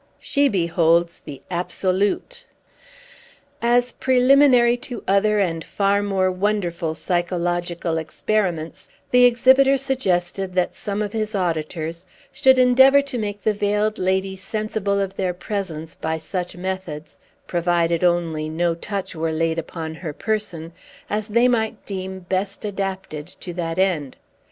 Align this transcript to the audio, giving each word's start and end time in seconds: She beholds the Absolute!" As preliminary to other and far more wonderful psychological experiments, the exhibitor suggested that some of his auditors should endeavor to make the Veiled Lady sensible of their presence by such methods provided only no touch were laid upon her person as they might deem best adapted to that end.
She 0.19 0.49
beholds 0.49 1.19
the 1.19 1.43
Absolute!" 1.51 2.45
As 3.61 3.91
preliminary 3.91 4.75
to 4.77 5.03
other 5.07 5.37
and 5.37 5.63
far 5.63 6.01
more 6.01 6.31
wonderful 6.31 6.95
psychological 6.95 7.99
experiments, 7.99 8.89
the 9.11 9.25
exhibitor 9.25 9.77
suggested 9.77 10.55
that 10.55 10.73
some 10.73 11.03
of 11.03 11.13
his 11.13 11.35
auditors 11.35 12.07
should 12.31 12.57
endeavor 12.57 13.03
to 13.03 13.19
make 13.19 13.43
the 13.43 13.53
Veiled 13.53 13.99
Lady 13.99 14.35
sensible 14.35 14.99
of 14.99 15.15
their 15.17 15.35
presence 15.35 15.93
by 15.93 16.17
such 16.17 16.57
methods 16.57 17.19
provided 17.45 18.03
only 18.03 18.49
no 18.49 18.73
touch 18.73 19.13
were 19.15 19.31
laid 19.31 19.59
upon 19.59 19.93
her 19.93 20.13
person 20.13 20.73
as 21.11 21.27
they 21.27 21.47
might 21.47 21.85
deem 21.85 22.21
best 22.21 22.65
adapted 22.65 23.27
to 23.27 23.53
that 23.53 23.77
end. 23.77 24.17